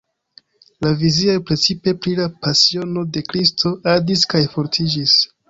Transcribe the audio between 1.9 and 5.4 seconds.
pri la Pasiono de Kristo, adis kaj fortiĝis.